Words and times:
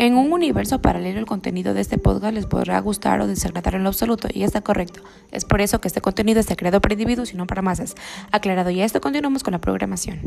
En 0.00 0.16
un 0.16 0.32
universo 0.32 0.80
paralelo 0.80 1.18
el 1.18 1.26
contenido 1.26 1.74
de 1.74 1.80
este 1.80 1.98
podcast 1.98 2.32
les 2.32 2.46
podrá 2.46 2.78
gustar 2.80 3.20
o 3.20 3.26
desagradar 3.26 3.74
en 3.74 3.82
lo 3.82 3.88
absoluto 3.88 4.28
y 4.32 4.44
está 4.44 4.60
correcto. 4.60 5.02
Es 5.32 5.44
por 5.44 5.60
eso 5.60 5.80
que 5.80 5.88
este 5.88 6.00
contenido 6.00 6.38
está 6.38 6.54
creado 6.54 6.80
para 6.80 6.94
individuos 6.94 7.34
y 7.34 7.36
no 7.36 7.48
para 7.48 7.62
masas. 7.62 7.96
Aclarado 8.30 8.70
ya 8.70 8.84
esto, 8.84 9.00
continuamos 9.00 9.42
con 9.42 9.52
la 9.52 9.60
programación. 9.60 10.20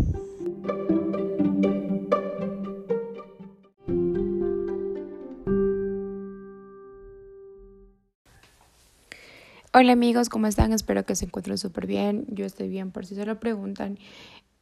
Hola 9.73 9.93
amigos, 9.93 10.27
¿cómo 10.27 10.47
están? 10.47 10.73
Espero 10.73 11.05
que 11.05 11.15
se 11.15 11.23
encuentren 11.23 11.57
súper 11.57 11.87
bien. 11.87 12.25
Yo 12.27 12.45
estoy 12.45 12.67
bien 12.67 12.91
por 12.91 13.05
si 13.05 13.15
se 13.15 13.25
lo 13.25 13.39
preguntan 13.39 13.99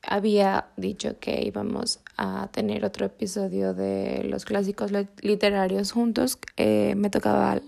había 0.09 0.65
dicho 0.75 1.19
que 1.19 1.43
íbamos 1.45 1.99
a 2.17 2.49
tener 2.51 2.83
otro 2.83 3.05
episodio 3.05 3.75
de 3.75 4.23
los 4.23 4.43
clásicos 4.43 4.91
literarios 5.21 5.91
juntos. 5.91 6.39
Eh, 6.57 6.95
me 6.97 7.11
tocaba 7.11 7.61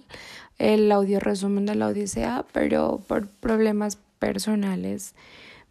el 0.57 0.91
audio 0.91 1.19
resumen 1.19 1.67
de 1.67 1.75
la 1.75 1.87
Odisea, 1.87 2.45
pero 2.51 2.99
por 3.07 3.27
problemas 3.27 3.99
personales 4.17 5.13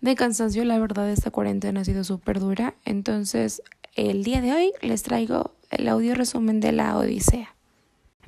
de 0.00 0.14
cansancio, 0.14 0.64
la 0.64 0.78
verdad, 0.78 1.10
esta 1.10 1.32
cuarentena 1.32 1.80
ha 1.80 1.84
sido 1.84 2.04
súper 2.04 2.38
dura. 2.38 2.74
Entonces, 2.84 3.62
el 3.96 4.22
día 4.22 4.40
de 4.40 4.52
hoy 4.52 4.72
les 4.80 5.02
traigo 5.02 5.52
el 5.70 5.88
audio 5.88 6.14
resumen 6.14 6.60
de 6.60 6.70
la 6.70 6.96
Odisea. 6.96 7.54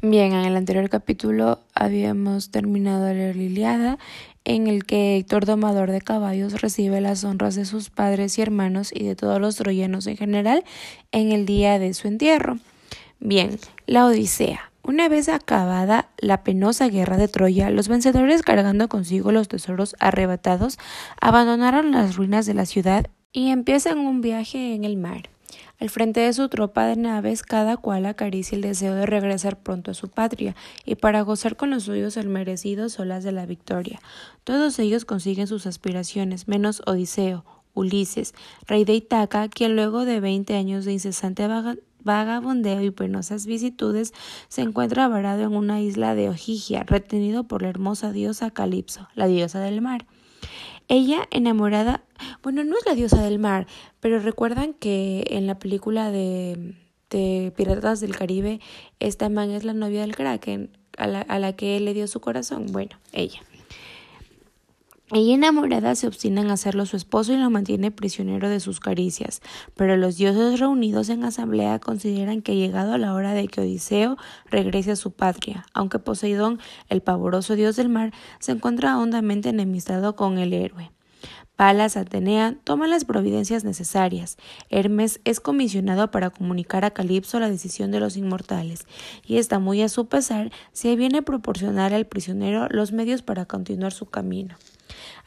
Bien, 0.05 0.33
en 0.33 0.45
el 0.45 0.57
anterior 0.57 0.91
capítulo 0.91 1.61
habíamos 1.75 2.51
terminado 2.51 3.05
de 3.05 3.15
leer 3.15 3.37
Liliada 3.37 4.01
en 4.45 4.67
el 4.67 4.85
que 4.85 5.17
Héctor 5.17 5.47
Domador 5.47 5.91
de 5.91 6.01
Caballos 6.01 6.61
recibe 6.61 7.01
las 7.01 7.25
honras 7.25 7.55
de 7.55 7.65
sus 7.65 7.91
padres 7.91 8.39
y 8.39 8.43
hermanos 8.43 8.91
y 8.95 9.05
de 9.05 9.17
todos 9.17 9.41
los 9.41 9.57
troyanos 9.57 10.07
en 10.07 10.17
general 10.17 10.65
en 11.13 11.33
el 11.33 11.47
día 11.47 11.79
de 11.79 11.95
su 11.95 12.09
entierro. 12.09 12.59
Bien, 13.21 13.59
la 13.87 14.07
Odisea. 14.07 14.73
Una 14.85 15.09
vez 15.09 15.29
acabada 15.29 16.09
la 16.19 16.43
penosa 16.43 16.89
guerra 16.89 17.17
de 17.17 17.29
Troya, 17.29 17.71
los 17.71 17.87
vencedores 17.87 18.43
cargando 18.43 18.89
consigo 18.89 19.31
los 19.31 19.47
tesoros 19.47 19.95
arrebatados 20.01 20.77
abandonaron 21.21 21.93
las 21.93 22.17
ruinas 22.17 22.47
de 22.47 22.55
la 22.55 22.67
ciudad 22.67 23.07
y 23.31 23.51
empiezan 23.51 23.99
un 23.99 24.21
viaje 24.21 24.75
en 24.75 24.83
el 24.83 24.97
mar. 24.97 25.32
Al 25.79 25.91
frente 25.91 26.21
de 26.21 26.33
su 26.33 26.49
tropa 26.49 26.87
de 26.87 26.97
naves, 26.97 27.43
cada 27.43 27.77
cual 27.77 28.07
acaricia 28.07 28.57
el 28.57 28.63
deseo 28.63 28.95
de 28.95 29.07
regresar 29.07 29.59
pronto 29.59 29.91
a 29.91 29.95
su 29.95 30.09
patria 30.09 30.55
y 30.85 30.95
para 30.95 31.23
gozar 31.23 31.57
con 31.57 31.71
los 31.71 31.85
suyos 31.85 32.17
el 32.17 32.29
merecido 32.29 32.89
solas 32.89 33.25
de 33.25 33.33
la 33.33 33.47
victoria. 33.47 34.01
Todos 34.45 34.79
ellos 34.79 35.05
consiguen 35.05 35.47
sus 35.47 35.67
aspiraciones, 35.67 36.49
menos 36.49 36.83
Odiseo, 36.87 37.45
Ulises, 37.75 38.35
rey 38.67 38.85
de 38.85 38.95
Itaca, 38.95 39.49
quien 39.49 39.77
luego 39.77 40.05
de 40.05 40.21
veinte 40.21 40.57
años 40.57 40.85
de 40.85 40.93
incesante 40.93 41.49
vagabundeo 42.05 42.83
y 42.83 42.91
penosas 42.91 43.47
vicitudes, 43.47 44.13
se 44.49 44.63
encuentra 44.63 45.09
varado 45.09 45.43
en 45.43 45.55
una 45.55 45.81
isla 45.81 46.15
de 46.15 46.29
Ojigia, 46.29 46.85
retenido 46.85 47.45
por 47.45 47.63
la 47.63 47.69
hermosa 47.69 48.13
diosa 48.13 48.51
Calipso, 48.51 49.09
la 49.15 49.27
diosa 49.27 49.61
del 49.61 49.81
mar. 49.81 50.07
Ella, 50.89 51.27
enamorada, 51.31 52.05
bueno, 52.43 52.65
no 52.65 52.77
es 52.77 52.87
la 52.87 52.95
diosa 52.95 53.23
del 53.23 53.39
mar, 53.39 53.67
pero 54.01 54.19
recuerdan 54.19 54.75
que 54.75 55.25
en 55.31 55.47
la 55.47 55.59
película 55.59 56.11
de, 56.11 56.75
de 57.11 57.53
Piratas 57.57 58.01
del 58.01 58.17
Caribe, 58.17 58.61
esta 59.01 59.29
man 59.29 59.51
es 59.51 59.65
la 59.65 59.75
novia 59.75 60.03
del 60.03 60.17
Kraken, 60.17 60.71
a 60.99 61.07
la, 61.07 61.21
a 61.23 61.39
la 61.39 61.55
que 61.55 61.77
él 61.77 61.85
le 61.85 61.95
dio 61.95 62.07
su 62.07 62.21
corazón. 62.21 62.67
Bueno, 62.71 62.99
ella. 63.13 63.41
Ella 65.15 65.35
enamorada 65.35 65.95
se 65.95 66.07
obstina 66.07 66.41
en 66.41 66.51
hacerlo 66.51 66.87
su 66.87 66.97
esposo 66.97 67.35
y 67.35 67.37
lo 67.37 67.51
mantiene 67.51 67.91
prisionero 67.91 68.49
de 68.49 68.61
sus 68.61 68.81
caricias, 68.81 69.43
pero 69.77 69.99
los 69.99 70.17
dioses 70.17 70.59
reunidos 70.59 71.11
en 71.11 71.23
asamblea 71.23 71.79
consideran 71.81 72.41
que 72.41 72.57
llegado 72.57 72.97
la 72.97 73.13
hora 73.13 73.35
de 73.35 73.47
que 73.47 73.61
Odiseo 73.61 74.17
regrese 74.47 74.93
a 74.93 74.97
su 74.97 75.11
patria, 75.11 75.67
aunque 75.75 75.99
Poseidón, 75.99 76.61
el 76.89 77.03
pavoroso 77.03 77.57
dios 77.57 77.77
del 77.77 77.91
mar, 77.91 78.15
se 78.39 78.53
encuentra 78.53 78.97
hondamente 78.97 79.51
enemistado 79.51 80.17
con 80.17 80.39
el 80.39 80.55
héroe. 80.55 80.93
Palas 81.57 81.99
Atenea 81.99 82.57
toma 82.65 82.87
las 82.87 83.05
providencias 83.05 83.65
necesarias. 83.65 84.39
Hermes 84.71 85.21
es 85.25 85.41
comisionado 85.41 86.11
para 86.11 86.31
comunicar 86.31 86.87
a 86.87 86.93
Calipso 86.93 87.39
la 87.39 87.51
decisión 87.51 87.91
de 87.91 88.01
los 88.01 88.17
inmortales, 88.17 88.87
y 89.27 89.37
está 89.37 89.59
muy 89.59 89.83
a 89.83 89.91
su 89.91 90.07
pesar 90.07 90.51
si 90.73 90.97
viene 90.97 91.19
a 91.19 91.23
proporcionar 91.23 91.93
al 91.93 92.07
prisionero 92.07 92.67
los 92.71 92.93
medios 92.93 93.21
para 93.21 93.45
continuar 93.45 93.93
su 93.93 94.07
camino. 94.07 94.57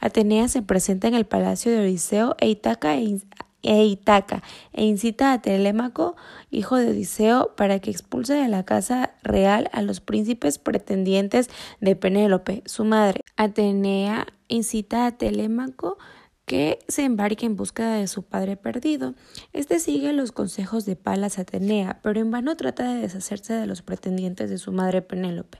Atenea 0.00 0.48
se 0.48 0.62
presenta 0.62 1.08
en 1.08 1.14
el 1.14 1.26
palacio 1.26 1.72
de 1.72 1.80
Odiseo 1.80 2.36
e 2.38 2.48
Itaca 2.48 2.96
e, 2.96 3.20
e, 3.62 3.84
Itaca, 3.84 4.42
e 4.72 4.84
incita 4.84 5.32
a 5.32 5.42
Telémaco, 5.42 6.16
hijo 6.50 6.76
de 6.76 6.90
Odiseo, 6.90 7.54
para 7.56 7.80
que 7.80 7.90
expulse 7.90 8.34
de 8.34 8.48
la 8.48 8.64
casa 8.64 9.10
real 9.22 9.68
a 9.72 9.82
los 9.82 10.00
príncipes 10.00 10.58
pretendientes 10.58 11.50
de 11.80 11.96
Penélope, 11.96 12.62
su 12.66 12.84
madre. 12.84 13.22
Atenea 13.36 14.26
incita 14.48 15.06
a 15.06 15.12
Telémaco 15.12 15.98
que 16.46 16.78
se 16.86 17.02
embarque 17.02 17.44
en 17.44 17.56
búsqueda 17.56 17.94
de 17.94 18.06
su 18.06 18.22
padre 18.22 18.56
perdido. 18.56 19.14
Este 19.52 19.80
sigue 19.80 20.12
los 20.12 20.30
consejos 20.30 20.86
de 20.86 20.94
Palas 20.94 21.40
Atenea, 21.40 21.98
pero 22.02 22.20
en 22.20 22.30
vano 22.30 22.56
trata 22.56 22.94
de 22.94 23.00
deshacerse 23.00 23.52
de 23.52 23.66
los 23.66 23.82
pretendientes 23.82 24.48
de 24.48 24.58
su 24.58 24.70
madre 24.70 25.02
Penélope. 25.02 25.58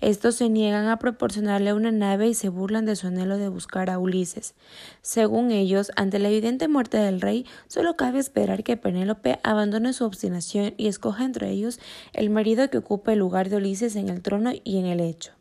Estos 0.00 0.34
se 0.34 0.48
niegan 0.48 0.88
a 0.88 0.98
proporcionarle 0.98 1.72
una 1.72 1.92
nave 1.92 2.26
y 2.26 2.34
se 2.34 2.48
burlan 2.48 2.84
de 2.84 2.96
su 2.96 3.06
anhelo 3.06 3.38
de 3.38 3.48
buscar 3.48 3.90
a 3.90 3.98
Ulises. 4.00 4.56
Según 5.02 5.52
ellos, 5.52 5.92
ante 5.94 6.18
la 6.18 6.28
evidente 6.28 6.66
muerte 6.66 6.98
del 6.98 7.20
rey, 7.20 7.46
solo 7.68 7.96
cabe 7.96 8.18
esperar 8.18 8.64
que 8.64 8.76
Penélope 8.76 9.38
abandone 9.44 9.92
su 9.92 10.04
obstinación 10.04 10.74
y 10.76 10.88
escoja 10.88 11.24
entre 11.24 11.50
ellos 11.50 11.78
el 12.12 12.28
marido 12.30 12.68
que 12.70 12.78
ocupe 12.78 13.12
el 13.12 13.20
lugar 13.20 13.50
de 13.50 13.56
Ulises 13.56 13.94
en 13.94 14.08
el 14.08 14.20
trono 14.20 14.50
y 14.64 14.78
en 14.78 14.86
el 14.86 14.98
hecho. 14.98 15.32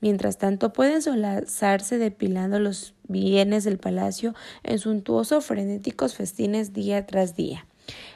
Mientras 0.00 0.38
tanto, 0.38 0.72
pueden 0.72 1.02
solazarse 1.02 1.98
depilando 1.98 2.58
los 2.58 2.94
bienes 3.08 3.64
del 3.64 3.78
palacio 3.78 4.34
en 4.62 4.78
suntuosos 4.78 5.44
frenéticos 5.44 6.14
festines 6.14 6.72
día 6.72 7.06
tras 7.06 7.36
día. 7.36 7.66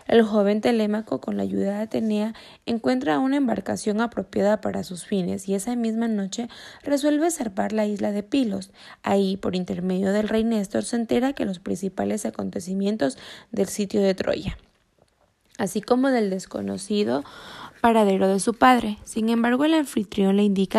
El 0.07 0.23
joven 0.23 0.61
Telémaco, 0.61 1.21
con 1.21 1.37
la 1.37 1.43
ayuda 1.43 1.73
de 1.73 1.83
Atenea, 1.83 2.35
encuentra 2.67 3.19
una 3.19 3.37
embarcación 3.37 4.01
apropiada 4.01 4.61
para 4.61 4.85
sus 4.85 5.05
fines 5.05 5.49
y 5.49 5.55
esa 5.55 5.75
misma 5.75 6.07
noche 6.07 6.49
resuelve 6.85 7.31
zarpar 7.31 7.73
la 7.73 7.87
isla 7.87 8.13
de 8.13 8.23
Pilos. 8.23 8.71
Ahí, 9.03 9.37
por 9.37 9.57
intermedio 9.57 10.13
del 10.13 10.29
rey 10.29 10.45
Néstor, 10.45 10.85
se 10.85 10.97
entera 10.97 11.33
que 11.33 11.45
los 11.45 11.59
principales 11.59 12.25
acontecimientos 12.25 13.19
del 13.51 13.67
sitio 13.67 14.01
de 14.01 14.15
Troya 14.15 14.57
así 15.59 15.81
como 15.81 16.11
del 16.11 16.31
desconocido 16.31 17.25
paradero 17.81 18.29
de 18.29 18.41
su 18.41 18.55
padre. 18.55 18.99
Sin 19.05 19.29
embargo, 19.29 19.65
el 19.65 19.75
anfitrión 19.75 20.37
le 20.37 20.43
indica 20.43 20.79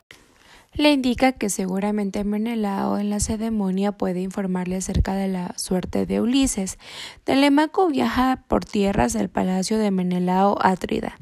le 0.77 0.91
indica 0.91 1.31
que 1.31 1.49
seguramente 1.49 2.23
Menelao 2.23 2.99
en 2.99 3.09
la 3.09 3.19
ceremonia 3.19 3.91
puede 3.91 4.21
informarle 4.21 4.75
acerca 4.75 5.15
de 5.15 5.27
la 5.27 5.53
suerte 5.57 6.05
de 6.05 6.21
Ulises. 6.21 6.77
Telemaco 7.23 7.87
viaja 7.87 8.43
por 8.47 8.63
tierras 8.63 9.15
al 9.15 9.29
palacio 9.29 9.79
de 9.79 9.89
Menelao 9.89 10.57
Átrida. 10.61 11.17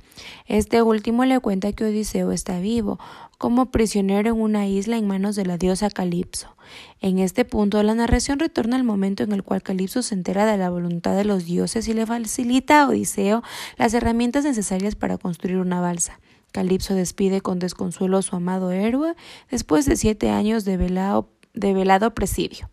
Este 0.45 0.81
último 0.81 1.23
le 1.23 1.39
cuenta 1.39 1.71
que 1.71 1.85
Odiseo 1.85 2.33
está 2.33 2.59
vivo, 2.59 2.99
como 3.37 3.71
prisionero 3.71 4.29
en 4.29 4.41
una 4.41 4.67
isla 4.67 4.97
en 4.97 5.07
manos 5.07 5.35
de 5.35 5.45
la 5.45 5.57
diosa 5.57 5.89
Calipso. 5.89 6.55
En 6.99 7.19
este 7.19 7.45
punto, 7.45 7.81
la 7.83 7.95
narración 7.95 8.39
retorna 8.39 8.75
al 8.75 8.83
momento 8.83 9.23
en 9.23 9.31
el 9.31 9.43
cual 9.43 9.61
Calipso 9.61 10.01
se 10.01 10.15
entera 10.15 10.45
de 10.45 10.57
la 10.57 10.69
voluntad 10.69 11.15
de 11.15 11.25
los 11.25 11.45
dioses 11.45 11.87
y 11.87 11.93
le 11.93 12.05
facilita 12.05 12.81
a 12.81 12.87
Odiseo 12.87 13.41
las 13.77 13.93
herramientas 13.93 14.43
necesarias 14.43 14.95
para 14.95 15.17
construir 15.17 15.57
una 15.57 15.79
balsa. 15.79 16.19
Calipso 16.55 16.95
despide 16.95 17.41
con 17.41 17.59
desconsuelo 17.59 18.17
a 18.17 18.21
su 18.21 18.33
amado 18.33 18.71
héroe 18.71 19.13
después 19.51 19.85
de 19.85 19.97
siete 19.97 20.29
años 20.29 20.63
de, 20.63 20.77
de 20.77 21.73
velado 21.73 22.13
presidio. 22.13 22.69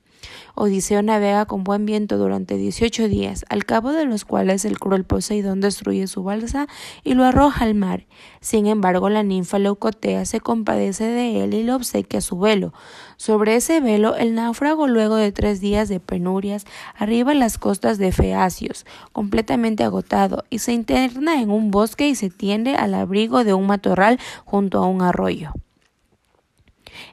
Odiseo 0.55 1.03
navega 1.03 1.47
con 1.47 1.65
buen 1.65 1.87
viento 1.87 2.19
durante 2.19 2.57
dieciocho 2.57 3.09
días, 3.09 3.45
al 3.49 3.65
cabo 3.65 3.93
de 3.93 4.05
los 4.05 4.25
cuales 4.25 4.65
el 4.65 4.79
cruel 4.79 5.05
Poseidón 5.05 5.61
destruye 5.61 6.07
su 6.07 6.23
balsa 6.23 6.67
y 7.05 7.15
lo 7.15 7.25
arroja 7.25 7.65
al 7.65 7.75
mar. 7.75 8.07
Sin 8.41 8.67
embargo, 8.67 9.09
la 9.09 9.23
ninfa 9.23 9.59
Leucotea 9.59 10.25
se 10.25 10.41
compadece 10.41 11.05
de 11.05 11.45
él 11.45 11.55
y 11.55 11.63
le 11.63 11.73
obsequia 11.73 12.21
su 12.21 12.39
velo. 12.39 12.73
Sobre 13.17 13.57
ese 13.57 13.81
velo, 13.81 14.17
el 14.17 14.35
náufrago, 14.35 14.87
luego 14.89 15.17
de 15.17 15.33
tres 15.33 15.61
días 15.61 15.89
de 15.89 16.01
penurias, 16.01 16.67
arriba 16.97 17.33
a 17.33 17.37
las 17.37 17.59
costas 17.59 17.99
de 17.99 18.13
Feacios, 18.13 18.85
completamente 19.13 19.85
agotado, 19.85 20.45
y 20.51 20.59
se 20.59 20.73
interna 20.73 21.41
en 21.41 21.51
un 21.51 21.71
bosque 21.71 22.09
y 22.09 22.15
se 22.15 22.31
tiende 22.31 22.75
al 22.75 22.95
abrigo 22.95 23.45
de 23.45 23.55
un 23.55 23.67
matorral 23.67 24.19
junto 24.45 24.79
a 24.79 24.87
un 24.87 25.03
arroyo. 25.03 25.53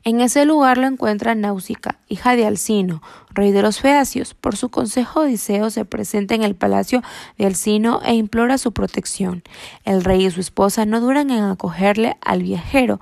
En 0.04 0.22
ese 0.22 0.46
lugar 0.46 0.78
lo 0.78 0.88
encuentra 0.88 1.36
Náusica, 1.36 2.00
hija 2.08 2.36
de 2.36 2.46
Alcino, 2.46 3.02
rey 3.32 3.52
de 3.52 3.62
los 3.62 3.80
Feacios. 3.80 4.34
Por 4.34 4.56
su 4.56 4.70
consejo, 4.70 5.22
Odiseo 5.22 5.70
se 5.70 5.86
presenta 5.86 6.36
en 6.36 6.44
el 6.44 6.56
palacio 6.56 7.02
de 7.38 7.46
Alcino 7.46 8.02
e 8.04 8.14
implora 8.16 8.58
su 8.58 8.72
protección. 8.72 9.44
El 9.86 10.04
rey 10.04 10.26
y 10.26 10.32
su 10.32 10.40
esposa 10.40 10.86
no 10.86 11.02
duran 11.02 11.32
en 11.32 11.44
acogerle 11.44 12.18
al 12.22 12.44
viajero. 12.44 13.00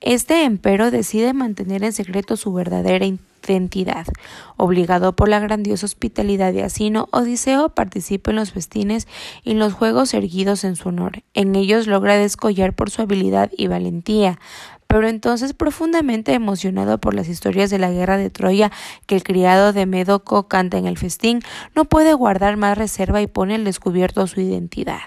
Este 0.00 0.44
empero 0.44 0.90
decide 0.90 1.32
mantener 1.32 1.82
en 1.82 1.92
secreto 1.92 2.36
su 2.36 2.52
verdadera 2.52 3.06
identidad. 3.06 4.06
Obligado 4.56 5.16
por 5.16 5.28
la 5.28 5.40
grandiosa 5.40 5.86
hospitalidad 5.86 6.52
de 6.52 6.62
Asino, 6.62 7.08
Odiseo 7.10 7.70
participa 7.70 8.30
en 8.30 8.36
los 8.36 8.52
festines 8.52 9.08
y 9.42 9.52
en 9.52 9.58
los 9.58 9.72
juegos 9.72 10.14
erguidos 10.14 10.64
en 10.64 10.76
su 10.76 10.90
honor. 10.90 11.22
En 11.32 11.54
ellos 11.54 11.86
logra 11.86 12.16
descollar 12.16 12.74
por 12.74 12.90
su 12.90 13.02
habilidad 13.02 13.50
y 13.56 13.66
valentía, 13.66 14.38
pero 14.94 15.08
entonces 15.08 15.54
profundamente 15.54 16.34
emocionado 16.34 16.98
por 16.98 17.14
las 17.14 17.28
historias 17.28 17.68
de 17.68 17.80
la 17.80 17.90
guerra 17.90 18.16
de 18.16 18.30
Troya 18.30 18.70
que 19.06 19.16
el 19.16 19.24
criado 19.24 19.72
de 19.72 19.86
Médoco 19.86 20.46
canta 20.46 20.78
en 20.78 20.86
el 20.86 20.96
festín, 20.96 21.40
no 21.74 21.84
puede 21.84 22.14
guardar 22.14 22.56
más 22.56 22.78
reserva 22.78 23.20
y 23.20 23.26
pone 23.26 23.56
al 23.56 23.64
descubierto 23.64 24.24
su 24.28 24.40
identidad. 24.40 25.00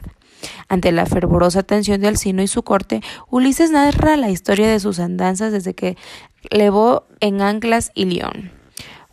Ante 0.68 0.92
la 0.92 1.06
fervorosa 1.06 1.62
atención 1.62 2.02
de 2.02 2.10
Alcino 2.10 2.42
y 2.42 2.48
su 2.48 2.64
corte, 2.64 3.00
Ulises 3.30 3.72
narra 3.72 4.18
la 4.18 4.30
historia 4.30 4.70
de 4.70 4.82
sus 4.82 5.00
andanzas 5.00 5.54
desde 5.54 5.74
que 5.74 5.96
levó 6.52 7.08
en 7.22 7.42
Anclas 7.42 7.92
y 7.96 8.08
León. 8.08 8.52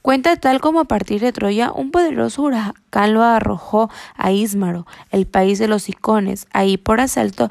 Cuenta 0.02 0.34
tal 0.36 0.60
como 0.60 0.80
a 0.80 0.84
partir 0.86 1.20
de 1.20 1.32
Troya 1.32 1.70
un 1.70 1.92
poderoso 1.92 2.42
huracán 2.42 3.14
lo 3.14 3.22
arrojó 3.22 3.90
a 4.16 4.32
Ísmaro, 4.32 4.88
el 5.12 5.26
país 5.26 5.60
de 5.60 5.68
los 5.68 5.88
icones. 5.88 6.48
Ahí 6.52 6.76
por 6.76 7.00
asalto 7.00 7.48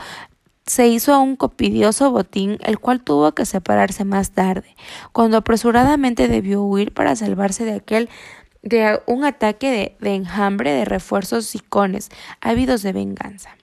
se 0.65 0.88
hizo 0.88 1.19
un 1.21 1.36
copidioso 1.36 2.12
botín, 2.12 2.57
el 2.62 2.80
cual 2.80 3.01
tuvo 3.01 3.33
que 3.33 3.45
separarse 3.45 4.06
más 4.06 4.31
tarde, 4.31 4.75
cuando 5.12 5.38
apresuradamente 5.38 6.27
debió 6.27 6.63
huir 6.63 6.94
para 6.94 7.15
salvarse 7.15 7.65
de 7.65 7.74
aquel 7.74 8.10
de 8.62 9.01
un 9.07 9.25
ataque 9.25 9.98
de, 10.00 10.15
enjambre 10.15 10.71
de 10.71 10.86
refuerzos 10.86 11.45
sicones, 11.45 12.10
ávidos 12.39 12.81
de 12.81 12.94
venganza. 12.94 13.57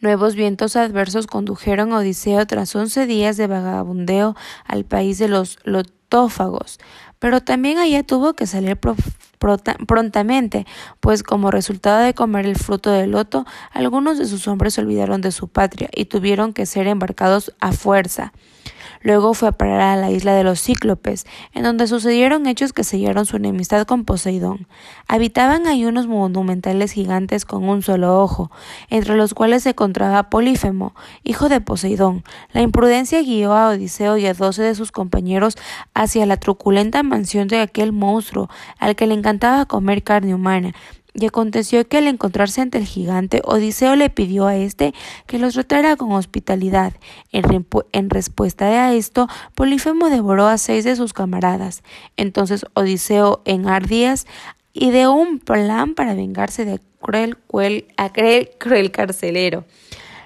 Nuevos 0.00 0.36
vientos 0.36 0.76
adversos 0.76 1.26
condujeron 1.26 1.92
a 1.92 1.98
Odiseo 1.98 2.46
tras 2.46 2.74
once 2.76 3.06
días 3.06 3.36
de 3.36 3.48
vagabundeo 3.48 4.36
al 4.64 4.84
país 4.84 5.18
de 5.18 5.28
los 5.28 5.58
lotófagos, 5.64 6.78
pero 7.24 7.40
también 7.40 7.78
allá 7.78 8.02
tuvo 8.02 8.34
que 8.34 8.46
salir 8.46 8.78
prontamente, 9.86 10.66
pues 11.00 11.22
como 11.22 11.50
resultado 11.50 12.02
de 12.04 12.12
comer 12.12 12.44
el 12.44 12.56
fruto 12.56 12.90
del 12.90 13.12
loto, 13.12 13.46
algunos 13.72 14.18
de 14.18 14.26
sus 14.26 14.46
hombres 14.46 14.74
se 14.74 14.82
olvidaron 14.82 15.22
de 15.22 15.32
su 15.32 15.48
patria 15.48 15.88
y 15.94 16.04
tuvieron 16.04 16.52
que 16.52 16.66
ser 16.66 16.86
embarcados 16.86 17.54
a 17.60 17.72
fuerza. 17.72 18.34
Luego 19.02 19.34
fue 19.34 19.48
a 19.48 19.52
parar 19.52 19.80
a 19.80 19.96
la 19.96 20.10
isla 20.10 20.34
de 20.34 20.44
los 20.44 20.60
Cíclopes, 20.62 21.26
en 21.52 21.62
donde 21.62 21.86
sucedieron 21.86 22.46
hechos 22.46 22.72
que 22.72 22.84
sellaron 22.84 23.26
su 23.26 23.36
enemistad 23.36 23.86
con 23.86 24.04
Poseidón. 24.04 24.66
Habitaban 25.08 25.66
ahí 25.66 25.84
unos 25.84 26.06
monumentales 26.06 26.92
gigantes 26.92 27.44
con 27.44 27.68
un 27.68 27.82
solo 27.82 28.20
ojo, 28.20 28.50
entre 28.88 29.16
los 29.16 29.34
cuales 29.34 29.64
se 29.64 29.70
encontraba 29.70 30.30
Polífemo, 30.30 30.94
hijo 31.22 31.48
de 31.48 31.60
Poseidón. 31.60 32.24
La 32.52 32.62
imprudencia 32.62 33.20
guió 33.22 33.52
a 33.52 33.68
Odiseo 33.68 34.16
y 34.16 34.26
a 34.26 34.34
doce 34.34 34.62
de 34.62 34.74
sus 34.74 34.92
compañeros 34.92 35.56
hacia 35.92 36.26
la 36.26 36.36
truculenta 36.36 37.02
mansión 37.02 37.48
de 37.48 37.60
aquel 37.60 37.92
monstruo, 37.92 38.48
al 38.78 38.96
que 38.96 39.06
le 39.06 39.14
encantaba 39.14 39.66
comer 39.66 40.02
carne 40.02 40.34
humana, 40.34 40.72
y 41.14 41.26
aconteció 41.26 41.86
que 41.86 41.98
al 41.98 42.08
encontrarse 42.08 42.60
ante 42.60 42.78
el 42.78 42.86
gigante, 42.86 43.40
Odiseo 43.44 43.94
le 43.94 44.10
pidió 44.10 44.46
a 44.46 44.56
éste 44.56 44.92
que 45.26 45.38
los 45.38 45.54
tratara 45.54 45.96
con 45.96 46.12
hospitalidad. 46.12 46.92
En, 47.30 48.10
respuesta 48.10 48.64
a 48.64 48.92
esto, 48.94 49.28
Polifemo 49.54 50.10
devoró 50.10 50.46
a 50.48 50.58
seis 50.58 50.84
de 50.84 50.96
sus 50.96 51.12
camaradas. 51.12 51.82
Entonces 52.16 52.66
Odiseo, 52.74 53.42
en 53.44 53.68
ardías, 53.68 54.26
ideó 54.72 55.12
un 55.12 55.38
plan 55.38 55.94
para 55.94 56.14
vengarse 56.14 56.64
de 56.64 56.80
cruel, 57.00 57.36
cruel, 57.46 57.86
cruel 58.58 58.90
carcelero. 58.90 59.64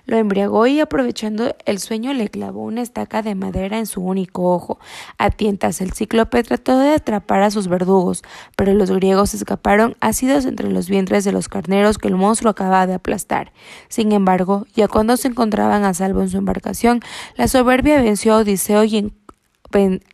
Lo 0.08 0.16
embriagó 0.16 0.66
y 0.66 0.81
aprovechando 0.81 1.55
el 1.66 1.78
sueño 1.81 2.14
le 2.14 2.31
clavó 2.31 2.62
una 2.62 2.81
estaca 2.81 3.20
de 3.20 3.34
madera 3.34 3.76
en 3.76 3.84
su 3.84 4.00
único 4.00 4.55
ojo. 4.55 4.78
A 5.19 5.28
tientas 5.31 5.82
el 5.82 5.93
cíclope 5.93 6.43
trató 6.44 6.78
de 6.78 6.94
atrapar 6.94 7.43
a 7.43 7.50
sus 7.50 7.69
verdugos, 7.69 8.22
pero 8.56 8.72
los 8.72 8.90
griegos 8.90 9.34
escaparon 9.34 9.99
ácidos 10.00 10.46
entre 10.46 10.70
los 10.70 10.88
vientres 10.88 11.25
de 11.25 11.32
los 11.32 11.50
carneros 11.50 11.99
que 11.99 12.08
el 12.08 12.16
monstruo 12.16 12.50
acababa 12.50 12.87
de 12.87 12.94
aplastar. 12.94 13.52
Sin 13.90 14.12
embargo, 14.12 14.66
ya 14.75 14.88
cuando 14.88 15.14
se 15.19 15.28
encontraban 15.28 15.84
a 15.84 15.93
salvo 15.93 16.22
en 16.22 16.31
su 16.31 16.38
embarcación, 16.38 17.00
la 17.37 17.46
soberbia 17.46 18.00
venció 18.00 18.32
a 18.32 18.38
Odiseo 18.38 18.84
y 18.84 19.12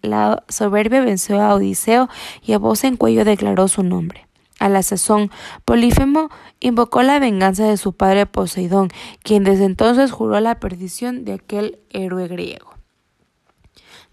la 0.02 0.42
soberbia 0.48 1.02
venció 1.02 1.40
a 1.40 1.54
Odiseo 1.54 2.08
y 2.42 2.52
a 2.54 2.58
voz 2.58 2.82
en 2.82 2.96
cuello 2.96 3.24
declaró 3.24 3.68
su 3.68 3.84
nombre. 3.84 4.26
A 4.64 4.70
la 4.70 4.82
sazón, 4.82 5.30
Polífemo 5.66 6.30
invocó 6.58 7.02
la 7.02 7.18
venganza 7.18 7.66
de 7.66 7.76
su 7.76 7.92
padre 7.92 8.24
Poseidón, 8.24 8.88
quien 9.22 9.44
desde 9.44 9.66
entonces 9.66 10.10
juró 10.10 10.40
la 10.40 10.58
perdición 10.58 11.26
de 11.26 11.34
aquel 11.34 11.80
héroe 11.90 12.28
griego. 12.28 12.70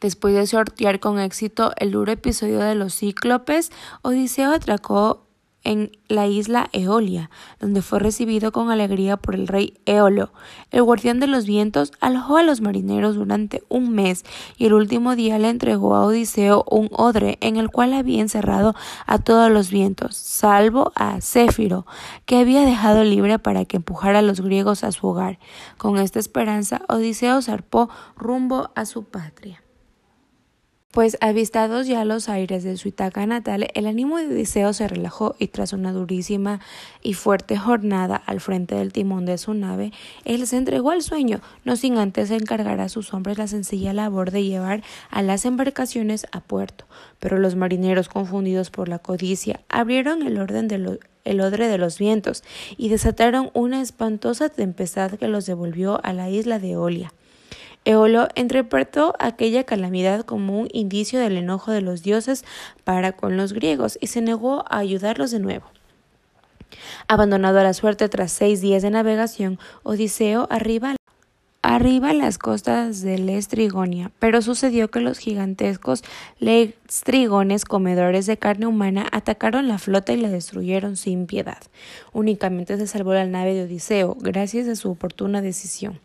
Después 0.02 0.36
de 0.36 0.46
sortear 0.46 1.00
con 1.00 1.20
éxito 1.20 1.72
el 1.78 1.92
duro 1.92 2.12
episodio 2.12 2.60
de 2.60 2.76
los 2.76 2.94
cíclopes, 2.96 3.72
Odiseo 4.02 4.52
atracó 4.52 5.26
en 5.64 5.92
la 6.08 6.28
isla 6.28 6.70
Eolia, 6.74 7.30
donde 7.60 7.82
fue 7.82 8.00
recibido 8.00 8.52
con 8.52 8.72
alegría 8.72 9.18
por 9.18 9.36
el 9.36 9.48
rey 9.48 9.76
Eolo. 9.86 10.32
El 10.72 10.84
guardián 10.84 11.20
de 11.20 11.28
los 11.28 11.46
vientos 11.46 11.92
alojó 12.00 12.38
a 12.38 12.44
los 12.44 12.62
marineros 12.62 13.16
durante 13.16 13.64
un 13.70 13.92
mes 13.92 14.26
y 14.58 14.66
el 14.66 14.74
último 14.74 15.16
día 15.16 15.38
le 15.40 15.50
entregó 15.50 15.96
a 15.96 16.06
Odiseo 16.06 16.66
un 16.70 16.90
odre 16.92 17.38
en 17.42 17.58
el 17.58 17.70
cual 17.70 17.94
había 17.94 18.22
encerrado 18.22 18.76
a 19.06 19.20
todos 19.20 19.52
los 19.52 19.70
vientos, 19.70 20.16
salvo 20.16 20.92
a 20.96 21.22
Céfiro, 21.22 21.86
que 22.26 22.38
había 22.38 22.66
dejado 22.66 23.04
libre 23.04 23.40
para 23.40 23.66
que 23.66 23.78
empujara 23.78 24.20
a 24.20 24.24
los 24.24 24.42
griegos 24.42 24.84
a 24.84 24.92
su 24.92 25.08
hogar. 25.08 25.40
Con 25.78 25.98
esta 25.98 26.20
esperanza, 26.20 26.82
Odiseo 26.88 27.42
zarpó 27.42 27.90
rumbo 28.16 28.72
a 28.76 28.86
su 28.86 29.04
patria. 29.04 29.62
Pues 30.92 31.18
avistados 31.22 31.88
ya 31.88 32.04
los 32.04 32.28
aires 32.28 32.66
de 32.66 32.76
su 32.76 32.90
Itaca 32.90 33.26
natal, 33.26 33.70
el 33.76 33.88
ánimo 33.88 34.18
de 34.18 34.28
Odiseo 34.28 34.74
se 34.74 34.90
relajó 34.90 35.38
y 35.40 35.48
tras 35.48 35.72
una 35.72 35.94
durísima 35.94 36.60
y 37.02 37.14
fuerte 37.14 37.56
jornada 37.56 38.22
al 38.26 38.42
frente 38.42 38.76
del 38.76 38.92
timón 38.92 39.26
de 39.26 39.38
su 39.38 39.54
nave, 39.54 39.94
él 40.26 40.46
se 40.48 40.58
entregó 40.58 40.92
al 40.92 41.02
sueño, 41.02 41.40
no 41.64 41.78
sin 41.78 41.98
antes 41.98 42.30
encargar 42.30 42.82
a 42.82 42.90
sus 42.90 43.14
hombres 43.14 43.38
la 43.38 43.48
sencilla 43.48 43.94
labor 43.94 44.32
de 44.32 44.44
llevar 44.44 44.84
a 45.10 45.22
las 45.22 45.46
embarcaciones 45.46 46.28
a 46.34 46.42
puerto. 46.42 46.84
Pero 47.20 47.40
los 47.40 47.56
marineros, 47.56 48.10
confundidos 48.10 48.70
por 48.70 48.90
la 48.90 49.00
codicia, 49.00 49.62
abrieron 49.70 50.24
el 50.24 50.40
orden 50.40 50.68
de 50.68 51.00
el 51.24 51.40
odre 51.40 51.70
de 51.70 51.78
los 51.78 52.00
vientos 52.00 52.44
y 52.76 52.90
desataron 52.90 53.50
una 53.54 53.82
espantosa 53.82 54.50
tempestad 54.50 55.12
que 55.14 55.30
los 55.30 55.46
devolvió 55.46 56.04
a 56.04 56.12
la 56.12 56.30
isla 56.30 56.60
de 56.60 56.76
Olia. 56.76 57.14
Eolo 57.84 58.28
interpretó 58.36 59.16
aquella 59.20 59.64
calamidad 59.64 60.22
como 60.22 60.60
un 60.60 60.68
indicio 60.72 61.20
del 61.20 61.38
enojo 61.38 61.72
de 61.72 61.82
los 61.82 62.04
dioses 62.04 62.46
para 62.84 63.14
con 63.14 63.38
los 63.38 63.54
griegos 63.54 63.98
y 64.00 64.08
se 64.08 64.22
negó 64.22 64.64
a 64.70 64.78
ayudarlos 64.78 65.32
de 65.32 65.40
nuevo. 65.40 65.66
Abandonado 67.08 67.60
a 67.60 67.64
la 67.64 67.74
suerte 67.74 68.08
tras 68.08 68.32
seis 68.32 68.62
días 68.62 68.84
de 68.84 68.92
navegación, 68.92 69.60
Odiseo 69.84 70.48
arriba 70.52 70.96
arriba 71.64 72.14
las 72.14 72.38
costas 72.38 73.02
de 73.02 73.20
Lestrigonia, 73.20 74.12
pero 74.20 74.42
sucedió 74.42 74.90
que 74.90 75.00
los 75.00 75.20
gigantescos 75.20 76.04
lestrigones 76.40 77.66
comedores 77.66 78.26
de 78.26 78.38
carne 78.38 78.66
humana 78.66 79.08
atacaron 79.12 79.68
la 79.68 79.78
flota 79.78 80.14
y 80.14 80.18
la 80.18 80.30
destruyeron 80.30 80.96
sin 80.98 81.28
piedad. 81.28 81.60
Únicamente 82.14 82.78
se 82.78 82.88
salvó 82.88 83.14
la 83.14 83.26
nave 83.26 83.54
de 83.54 83.64
Odiseo, 83.64 84.16
gracias 84.20 84.68
a 84.68 84.76
su 84.76 84.90
oportuna 84.90 85.42
decisión. 85.42 86.00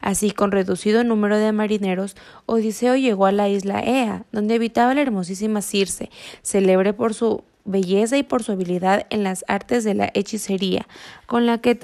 Así, 0.00 0.30
con 0.30 0.50
reducido 0.50 1.04
número 1.04 1.38
de 1.38 1.52
marineros, 1.52 2.16
Odiseo 2.46 2.96
llegó 2.96 3.26
a 3.26 3.32
la 3.32 3.48
isla 3.48 3.82
Ea, 3.82 4.24
donde 4.32 4.54
habitaba 4.54 4.94
la 4.94 5.02
hermosísima 5.02 5.62
Circe, 5.62 6.10
célebre 6.42 6.92
por 6.92 7.14
su 7.14 7.44
belleza 7.64 8.16
y 8.16 8.22
por 8.22 8.42
su 8.42 8.52
habilidad 8.52 9.06
en 9.10 9.24
las 9.24 9.44
artes 9.46 9.84
de 9.84 9.94
la 9.94 10.10
hechicería, 10.14 10.86
con 11.26 11.44
la 11.46 11.58
que 11.58 11.74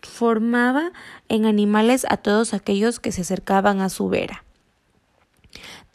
transformaba 0.00 0.92
en 1.28 1.46
animales 1.46 2.06
a 2.08 2.16
todos 2.16 2.54
aquellos 2.54 3.00
que 3.00 3.12
se 3.12 3.22
acercaban 3.22 3.80
a 3.80 3.88
su 3.88 4.08
vera. 4.08 4.44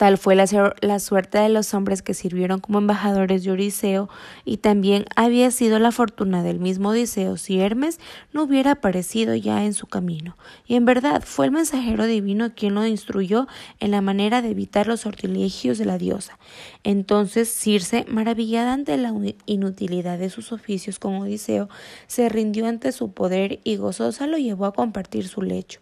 Tal 0.04 0.18
fue 0.18 0.34
la, 0.34 0.98
suerte 0.98 1.38
de 1.38 1.48
los 1.48 1.72
hombres 1.72 2.02
que 2.02 2.12
sirvieron 2.12 2.60
como 2.60 2.76
embajadores 2.76 3.42
de 3.42 3.52
Odiseo, 3.52 4.10
y 4.44 4.58
también 4.58 5.06
había 5.16 5.50
sido 5.50 5.78
la 5.78 5.92
fortuna 5.92 6.42
del 6.42 6.60
mismo 6.60 6.90
Odiseo 6.90 7.38
si 7.38 7.58
Hermes 7.58 7.98
no 8.34 8.42
hubiera 8.42 8.72
aparecido 8.72 9.34
ya 9.34 9.64
en 9.64 9.72
su 9.72 9.86
camino. 9.86 10.36
Y 10.66 10.74
en 10.74 10.84
verdad 10.84 11.22
fue 11.24 11.46
el 11.46 11.52
mensajero 11.52 12.04
divino 12.04 12.54
quien 12.54 12.74
lo 12.74 12.86
instruyó 12.86 13.48
en 13.80 13.92
la 13.92 14.02
manera 14.02 14.42
de 14.42 14.50
evitar 14.50 14.88
los 14.88 15.00
sortilegios 15.00 15.78
de 15.78 15.86
la 15.86 15.96
diosa. 15.96 16.38
Entonces 16.82 17.48
Circe, 17.48 18.04
maravillada 18.06 18.74
ante 18.74 18.98
la 18.98 19.10
inutilidad 19.46 20.18
de 20.18 20.28
sus 20.28 20.52
oficios 20.52 20.98
con 20.98 21.14
Odiseo, 21.14 21.70
se 22.08 22.28
rindió 22.28 22.66
ante 22.66 22.92
su 22.92 23.12
poder 23.12 23.60
y 23.64 23.76
gozosa 23.76 24.26
lo 24.26 24.36
llevó 24.36 24.66
a 24.66 24.74
compartir 24.74 25.26
su 25.28 25.40
lecho 25.40 25.80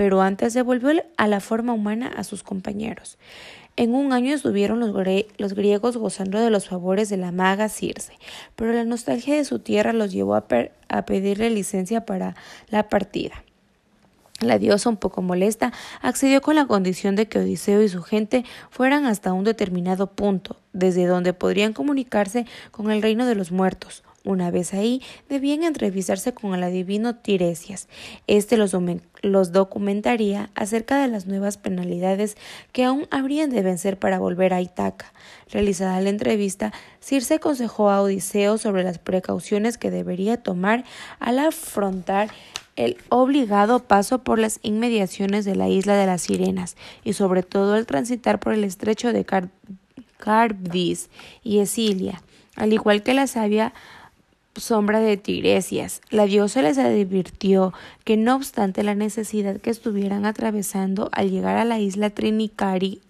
pero 0.00 0.22
antes 0.22 0.54
devolvió 0.54 0.92
a 1.18 1.28
la 1.28 1.40
forma 1.40 1.74
humana 1.74 2.10
a 2.16 2.24
sus 2.24 2.42
compañeros. 2.42 3.18
En 3.76 3.94
un 3.94 4.14
año 4.14 4.34
estuvieron 4.34 4.80
los, 4.80 5.54
griegos 5.54 5.98
gozando 5.98 6.40
de 6.40 6.48
los 6.48 6.70
favores 6.70 7.10
de 7.10 7.18
la 7.18 7.32
maga 7.32 7.68
Circe, 7.68 8.14
pero 8.56 8.72
la 8.72 8.84
nostalgia 8.84 9.36
de 9.36 9.44
su 9.44 9.58
tierra 9.58 9.92
los 9.92 10.10
llevó 10.10 10.36
a 10.36 11.04
pedirle 11.04 11.50
licencia 11.50 12.06
para 12.06 12.34
la 12.70 12.88
partida. 12.88 13.44
La 14.40 14.58
diosa, 14.58 14.88
un 14.88 14.96
poco 14.96 15.20
molesta, 15.20 15.70
accedió 16.00 16.40
con 16.40 16.54
la 16.54 16.66
condición 16.66 17.14
de 17.14 17.28
que 17.28 17.40
Odiseo 17.40 17.82
y 17.82 17.90
su 17.90 18.00
gente 18.00 18.46
fueran 18.70 19.04
hasta 19.04 19.34
un 19.34 19.44
determinado 19.44 20.06
punto, 20.06 20.56
desde 20.72 21.04
donde 21.04 21.34
podrían 21.34 21.74
comunicarse 21.74 22.46
con 22.70 22.90
el 22.90 23.02
reino 23.02 23.26
de 23.26 23.34
los 23.34 23.52
muertos. 23.52 24.02
Una 24.22 24.50
vez 24.50 24.74
ahí, 24.74 25.00
debían 25.30 25.64
entrevistarse 25.64 26.34
con 26.34 26.54
el 26.54 26.62
adivino 26.62 27.16
Tiresias. 27.16 27.88
Este 28.26 28.58
los, 28.58 28.76
los, 29.22 29.52
documentaría 29.52 30.50
acerca 30.54 31.00
de 31.00 31.08
las 31.08 31.26
nuevas 31.26 31.56
penalidades 31.56 32.36
que 32.72 32.84
aún 32.84 33.08
habrían 33.10 33.48
de 33.48 33.62
vencer 33.62 33.98
para 33.98 34.18
volver 34.18 34.52
a 34.52 34.60
Itaca. 34.60 35.14
Realizada 35.50 36.02
la 36.02 36.10
entrevista, 36.10 36.70
Circe 37.00 37.34
aconsejó 37.34 37.88
a 37.88 38.02
Odiseo 38.02 38.58
sobre 38.58 38.84
las 38.84 38.98
precauciones 38.98 39.78
que 39.78 39.90
debería 39.90 40.36
tomar 40.36 40.84
al 41.18 41.38
afrontar 41.38 42.28
el 42.76 42.98
obligado 43.08 43.80
paso 43.80 44.22
por 44.22 44.38
las 44.38 44.60
inmediaciones 44.62 45.46
de 45.46 45.56
la 45.56 45.68
isla 45.68 45.96
de 45.96 46.06
las 46.06 46.22
Sirenas 46.22 46.76
y 47.04 47.14
sobre 47.14 47.42
todo 47.42 47.76
el 47.76 47.86
transitar 47.86 48.38
por 48.38 48.52
el 48.52 48.64
estrecho 48.64 49.14
de 49.14 49.26
Carbdis 50.18 51.08
y 51.42 51.58
Esilia, 51.58 52.22
al 52.56 52.72
igual 52.72 53.02
que 53.02 53.14
la 53.14 53.26
sabia 53.26 53.72
sombra 54.60 55.00
de 55.00 55.16
Tiresias. 55.16 56.00
La 56.10 56.26
diosa 56.26 56.62
les 56.62 56.78
advirtió 56.78 57.72
que 58.04 58.16
no 58.16 58.36
obstante 58.36 58.82
la 58.82 58.94
necesidad 58.94 59.60
que 59.60 59.70
estuvieran 59.70 60.26
atravesando 60.26 61.08
al 61.12 61.30
llegar 61.30 61.56
a 61.56 61.64
la 61.64 61.78
isla 61.78 62.10
Trinicari, 62.10 63.00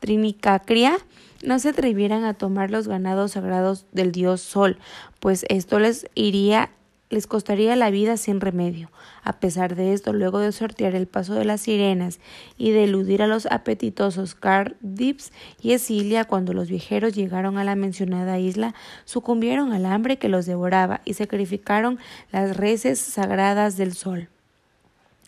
Trinicacria, 0.00 0.96
no 1.44 1.58
se 1.58 1.70
atrevieran 1.70 2.24
a 2.24 2.34
tomar 2.34 2.70
los 2.70 2.88
ganados 2.88 3.32
sagrados 3.32 3.86
del 3.92 4.12
dios 4.12 4.40
Sol, 4.40 4.78
pues 5.20 5.44
esto 5.48 5.78
les 5.78 6.06
iría 6.14 6.70
les 7.10 7.26
costaría 7.26 7.76
la 7.76 7.90
vida 7.90 8.16
sin 8.16 8.40
remedio. 8.40 8.90
A 9.22 9.34
pesar 9.34 9.76
de 9.76 9.92
esto, 9.92 10.12
luego 10.12 10.38
de 10.38 10.52
sortear 10.52 10.94
el 10.94 11.06
paso 11.06 11.34
de 11.34 11.44
las 11.44 11.62
sirenas 11.62 12.18
y 12.56 12.70
de 12.70 12.84
eludir 12.84 13.22
a 13.22 13.26
los 13.26 13.46
apetitosos 13.46 14.34
Cardips 14.34 15.32
y 15.60 15.72
Esilia, 15.72 16.24
cuando 16.24 16.52
los 16.52 16.68
viajeros 16.68 17.14
llegaron 17.14 17.58
a 17.58 17.64
la 17.64 17.76
mencionada 17.76 18.38
isla, 18.38 18.74
sucumbieron 19.04 19.72
al 19.72 19.86
hambre 19.86 20.18
que 20.18 20.28
los 20.28 20.46
devoraba 20.46 21.00
y 21.04 21.14
sacrificaron 21.14 21.98
las 22.32 22.56
reses 22.56 22.98
sagradas 22.98 23.76
del 23.76 23.94
sol. 23.94 24.28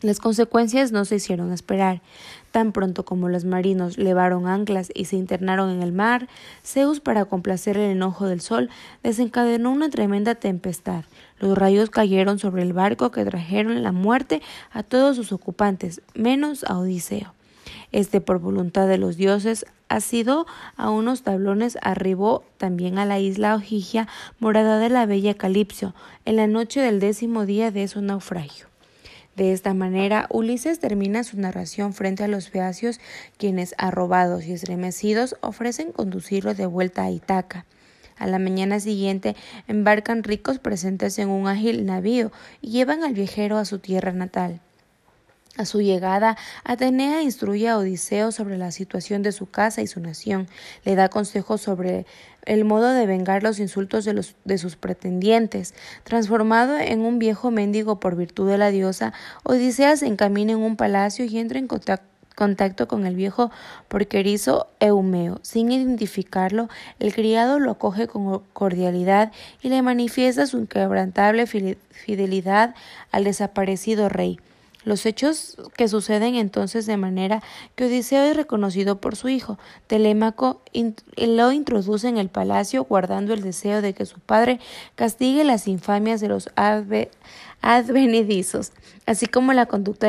Las 0.03 0.21
consecuencias 0.21 0.93
no 0.93 1.07
se 1.07 1.17
hicieron 1.17 1.53
esperar. 1.53 2.03
Tan 2.51 2.73
pronto 2.73 3.05
como 3.05 3.29
los 3.29 3.45
marinos 3.45 3.99
levaron 3.99 4.47
anclas 4.47 4.91
y 4.95 5.07
se 5.07 5.17
internaron 5.17 5.71
en 5.71 5.83
el 5.83 5.93
mar, 5.93 6.29
Zeus, 6.65 7.01
para 7.01 7.27
complacer 7.27 7.77
el 7.77 7.91
enojo 7.91 8.27
del 8.27 8.41
sol, 8.41 8.71
desencadenó 9.03 9.71
una 9.71 9.91
tremenda 9.91 10.35
tempestad. 10.35 11.05
Los 11.39 11.57
rayos 11.59 11.91
cayeron 11.91 12.39
sobre 12.39 12.63
el 12.63 12.73
barco 12.73 13.11
que 13.11 13.25
trajeron 13.25 13.83
la 13.83 13.93
muerte 13.93 14.41
a 14.73 14.83
todos 14.83 15.17
sus 15.17 15.33
ocupantes, 15.33 16.01
menos 16.15 16.65
a 16.65 16.79
Odiseo. 16.79 17.35
Este, 17.93 18.21
por 18.21 18.41
voluntad 18.41 18.89
de 18.89 18.99
los 18.99 19.17
dioses, 19.17 19.67
sido 20.01 20.47
a 20.77 20.91
unos 20.91 21.23
tablones, 21.23 21.79
arribó 21.83 22.45
también 22.59 22.99
a 22.99 23.05
la 23.05 23.19
isla 23.19 23.55
Ojigia, 23.55 24.09
morada 24.39 24.79
de 24.79 24.89
la 24.89 25.07
bella 25.07 25.35
Calipso, 25.35 25.95
en 26.25 26.37
la 26.37 26.47
noche 26.47 26.81
del 26.81 27.01
décimo 27.01 27.47
día 27.47 27.71
de 27.71 27.89
su 27.89 28.03
naufragio. 28.03 28.67
De 29.37 29.53
esta 29.53 29.75
manera, 29.75 30.27
Ulises 30.31 30.81
termina 30.81 31.23
su 31.23 31.39
narración 31.39 31.93
frente 31.93 32.25
a 32.25 32.29
los 32.29 32.49
feacios, 32.49 33.01
quienes, 33.37 33.75
arrobados 33.77 34.47
y 34.47 34.53
estremecidos, 34.53 35.37
ofrecen 35.43 35.93
conducirlo 35.93 36.55
de 36.55 36.65
vuelta 36.65 37.03
a 37.03 37.11
Itaca. 37.11 37.67
A 38.17 38.27
la 38.27 38.39
mañana 38.39 38.81
siguiente 38.81 39.37
embarcan 39.69 40.25
ricos 40.25 40.59
presentes 40.59 41.19
en 41.19 41.29
un 41.29 41.49
ágil 41.49 41.85
navío 41.85 42.33
y 42.63 42.71
llevan 42.71 43.05
al 43.05 43.13
viajero 43.13 43.59
a 43.59 43.67
su 43.67 43.79
tierra 43.79 44.13
natal. 44.13 44.63
A 45.57 45.65
su 45.65 45.81
llegada, 45.81 46.37
Atenea 46.65 47.23
instruye 47.23 47.69
a 47.69 47.79
Odiseo 47.79 48.31
sobre 48.31 48.59
la 48.59 48.71
situación 48.73 49.23
de 49.23 49.33
su 49.33 49.49
casa 49.49 49.81
y 49.81 49.87
su 49.87 50.01
nación, 50.01 50.49
le 50.85 50.97
da 50.97 51.09
consejos 51.09 51.63
sobre 51.63 52.05
el 52.45 52.67
modo 52.67 52.91
de 52.91 53.07
vengar 53.07 53.43
los 53.43 53.59
insultos 53.59 54.05
de, 54.05 54.13
los, 54.13 54.35
de 54.45 54.59
sus 54.59 54.77
pretendientes. 54.77 55.73
Transformado 56.05 56.77
en 56.79 57.01
un 57.01 57.19
viejo 57.19 57.51
mendigo 57.51 58.01
por 58.01 58.17
virtud 58.17 58.51
de 58.51 58.59
la 58.59 58.71
diosa, 58.71 59.15
Odiseas 59.45 60.01
se 60.01 60.07
encamina 60.07 60.53
en 60.53 60.59
un 60.59 60.77
palacio 60.77 61.25
y 61.25 61.39
entra 61.39 61.59
en 61.59 61.69
contacto 61.69 62.87
con 62.87 63.07
el 63.07 63.17
viejo 63.17 63.51
porquerizo 63.89 64.69
Eumeo. 64.79 65.41
Sin 65.41 65.73
identificarlo, 65.73 66.69
el 66.99 67.15
criado 67.15 67.59
lo 67.59 67.71
acoge 67.71 68.09
con 68.09 68.43
cordialidad 68.53 69.33
y 69.63 69.71
le 69.71 69.81
manifiesta 69.81 70.47
su 70.47 70.59
inquebrantable 70.59 71.47
fidelidad 71.47 72.75
al 73.11 73.25
desaparecido 73.25 74.11
rey. 74.11 74.39
Los 74.87 75.05
hechos 75.05 75.57
que 75.77 75.89
suceden 75.89 76.37
entonces 76.37 76.87
de 76.87 76.97
manera 76.97 77.43
que 77.75 77.87
Odiseo 77.87 78.23
es 78.23 78.37
reconocido 78.37 79.01
por 79.01 79.17
su 79.17 79.29
hijo. 79.29 79.59
Telémaco 79.89 80.61
lo 81.17 81.51
introduce 81.51 82.07
en 82.07 82.19
el 82.19 82.29
palacio 82.29 82.85
guardando 82.85 83.35
el 83.35 83.43
deseo 83.43 83.83
de 83.83 83.95
que 83.95 84.07
su 84.07 84.21
padre 84.21 84.61
castigue 84.95 85.43
las 85.43 85.67
infamias 85.67 86.21
de 86.21 86.29
los 86.29 86.51
advenedizos, 87.63 88.73
así 89.07 89.27
como 89.27 89.53
la 89.53 89.67
conducta 89.67 90.07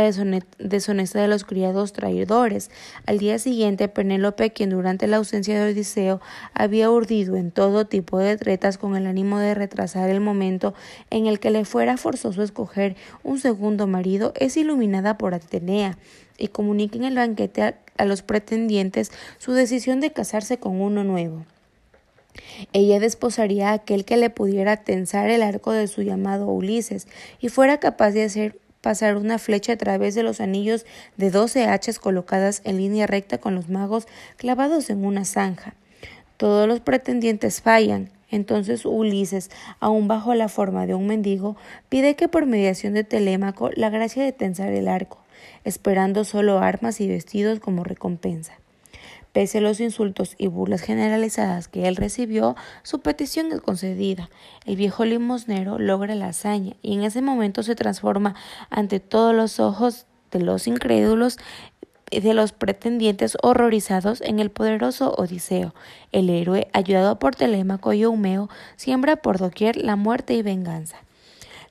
deshonesta 0.59 1.21
de 1.21 1.27
los 1.27 1.43
criados 1.43 1.93
traidores. 1.93 2.69
Al 3.05 3.17
día 3.17 3.39
siguiente, 3.39 3.87
Penélope, 3.87 4.51
quien 4.51 4.69
durante 4.69 5.07
la 5.07 5.17
ausencia 5.17 5.59
de 5.59 5.71
Odiseo 5.71 6.21
había 6.53 6.91
urdido 6.91 7.35
en 7.35 7.51
todo 7.51 7.85
tipo 7.85 8.19
de 8.19 8.37
tretas 8.37 8.77
con 8.77 8.95
el 8.95 9.07
ánimo 9.07 9.39
de 9.39 9.55
retrasar 9.55 10.09
el 10.09 10.21
momento 10.21 10.73
en 11.09 11.25
el 11.25 11.39
que 11.39 11.51
le 11.51 11.65
fuera 11.65 11.97
forzoso 11.97 12.43
escoger 12.43 12.95
un 13.23 13.39
segundo 13.39 13.87
marido, 13.87 14.33
es 14.35 14.57
iluminada 14.57 15.17
por 15.17 15.33
Atenea 15.33 15.97
y 16.37 16.49
comunica 16.49 16.97
en 16.97 17.05
el 17.05 17.15
banquete 17.15 17.75
a 17.97 18.05
los 18.05 18.21
pretendientes 18.21 19.11
su 19.39 19.53
decisión 19.53 19.99
de 19.99 20.13
casarse 20.13 20.57
con 20.57 20.79
uno 20.79 21.03
nuevo. 21.03 21.45
Ella 22.73 22.99
desposaría 22.99 23.69
a 23.69 23.73
aquel 23.73 24.05
que 24.05 24.17
le 24.17 24.29
pudiera 24.29 24.77
tensar 24.77 25.29
el 25.29 25.41
arco 25.41 25.71
de 25.71 25.87
su 25.87 26.01
llamado 26.01 26.47
Ulises 26.47 27.07
y 27.39 27.49
fuera 27.49 27.79
capaz 27.79 28.11
de 28.11 28.23
hacer 28.23 28.59
pasar 28.81 29.17
una 29.17 29.37
flecha 29.37 29.73
a 29.73 29.77
través 29.77 30.15
de 30.15 30.23
los 30.23 30.39
anillos 30.39 30.85
de 31.17 31.31
doce 31.31 31.65
hachas 31.65 31.99
colocadas 31.99 32.61
en 32.63 32.77
línea 32.77 33.07
recta 33.07 33.37
con 33.37 33.55
los 33.55 33.69
magos 33.69 34.07
clavados 34.37 34.89
en 34.89 35.03
una 35.05 35.25
zanja. 35.25 35.73
Todos 36.37 36.67
los 36.67 36.79
pretendientes 36.79 37.61
fallan. 37.61 38.11
Entonces 38.29 38.85
Ulises, 38.85 39.49
aun 39.79 40.07
bajo 40.07 40.33
la 40.35 40.49
forma 40.49 40.85
de 40.85 40.93
un 40.93 41.07
mendigo, 41.07 41.55
pide 41.89 42.15
que 42.15 42.27
por 42.27 42.45
mediación 42.45 42.93
de 42.93 43.03
Telémaco 43.03 43.71
la 43.73 43.89
gracia 43.89 44.23
de 44.23 44.33
tensar 44.33 44.73
el 44.73 44.87
arco, 44.87 45.19
esperando 45.63 46.25
solo 46.25 46.59
armas 46.59 46.99
y 46.99 47.07
vestidos 47.07 47.59
como 47.59 47.83
recompensa. 47.83 48.53
Pese 49.33 49.59
a 49.59 49.61
los 49.61 49.79
insultos 49.79 50.35
y 50.37 50.47
burlas 50.47 50.81
generalizadas 50.81 51.67
que 51.67 51.87
él 51.87 51.95
recibió, 51.95 52.55
su 52.83 52.99
petición 52.99 53.51
es 53.51 53.61
concedida. 53.61 54.29
El 54.65 54.75
viejo 54.75 55.05
limosnero 55.05 55.79
logra 55.79 56.15
la 56.15 56.29
hazaña 56.29 56.75
y 56.81 56.93
en 56.93 57.03
ese 57.03 57.21
momento 57.21 57.63
se 57.63 57.75
transforma 57.75 58.35
ante 58.69 58.99
todos 58.99 59.35
los 59.35 59.59
ojos 59.59 60.07
de 60.31 60.41
los 60.41 60.67
incrédulos 60.67 61.37
de 62.11 62.33
los 62.33 62.53
pretendientes 62.53 63.37
horrorizados 63.41 64.21
en 64.21 64.39
el 64.39 64.49
poderoso 64.49 65.13
Odiseo. 65.17 65.73
El 66.11 66.29
héroe, 66.29 66.67
ayudado 66.73 67.19
por 67.19 67.35
Telémaco 67.35 67.93
y 67.93 68.03
Eumeo, 68.03 68.49
siembra 68.75 69.17
por 69.17 69.37
doquier 69.37 69.75
la 69.77 69.95
muerte 69.95 70.33
y 70.33 70.41
venganza. 70.41 70.97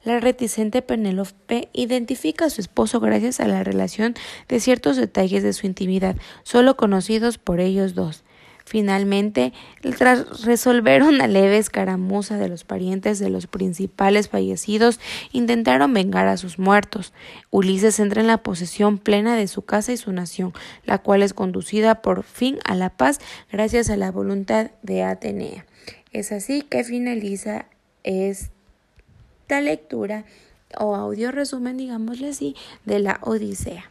La 0.07 0.21
reticente 0.21 0.83
Penélope 0.83 1.69
identifica 1.73 2.45
a 2.45 2.51
su 2.51 2.61
esposo 2.61 3.01
gracias 3.01 3.41
a 3.41 3.49
la 3.49 3.65
relación 3.65 4.15
de 4.47 4.61
ciertos 4.61 4.97
detalles 4.97 5.43
de 5.43 5.53
su 5.53 5.67
intimidad, 5.67 6.15
solo 6.45 6.77
conocidos 6.77 7.39
por 7.39 7.59
ellos 7.59 7.97
dos. 7.97 8.23
Finalmente, 8.65 9.53
tras 9.99 10.45
resolver 10.45 11.03
una 11.03 11.27
leve 11.27 11.59
escaramuza 11.59 12.37
de 12.37 12.49
los 12.49 12.63
parientes 12.63 13.19
de 13.19 13.31
los 13.31 13.49
principales 13.49 14.29
fallecidos, 14.29 15.01
intentaron 15.33 15.93
vengar 15.93 16.29
a 16.29 16.37
sus 16.37 16.61
muertos. 16.61 17.13
Ulises 17.51 17.99
entra 17.99 18.21
en 18.21 18.29
la 18.29 18.45
posesión 18.45 18.99
plena 18.99 19.35
de 19.35 19.49
su 19.49 19.63
casa 19.63 19.91
y 19.91 19.97
su 19.97 20.13
nación, 20.13 20.53
la 20.85 20.99
cual 20.99 21.25
es 21.25 21.35
conducida 21.35 22.01
por 22.01 22.23
fin 22.23 22.61
a 22.65 22.77
la 22.77 22.91
paz 22.91 23.19
gracias 23.51 23.91
a 23.91 23.97
la 23.97 24.13
voluntad 24.13 24.71
de 24.83 25.03
Atenea. 25.03 25.67
Es 26.13 26.31
así 26.31 26.63
que 26.63 26.85
finaliza 26.85 27.67
este 28.05 28.56
lectura 29.49 30.25
o 30.79 30.95
audio 30.95 31.31
resumen, 31.31 31.77
digámosle 31.77 32.31
así, 32.31 32.57
de 32.85 32.99
la 32.99 33.19
Odisea. 33.23 33.91